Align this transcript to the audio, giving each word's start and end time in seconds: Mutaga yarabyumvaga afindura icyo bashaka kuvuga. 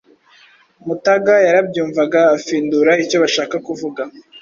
Mutaga 0.85 1.35
yarabyumvaga 1.47 2.19
afindura 2.37 2.91
icyo 3.03 3.17
bashaka 3.23 3.55
kuvuga. 3.67 4.01